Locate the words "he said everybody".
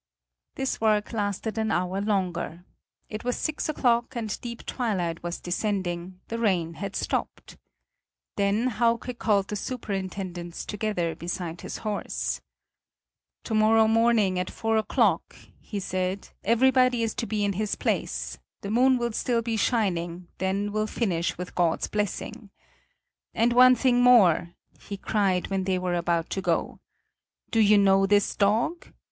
15.59-17.03